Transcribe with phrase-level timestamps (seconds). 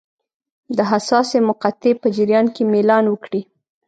[0.77, 3.41] د حساسې مقطعې په جریان کې میلان وکړي.